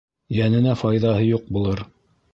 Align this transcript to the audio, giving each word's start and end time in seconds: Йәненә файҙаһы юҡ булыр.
Йәненә 0.37 0.73
файҙаһы 0.83 1.27
юҡ 1.29 1.47
булыр. 1.59 1.89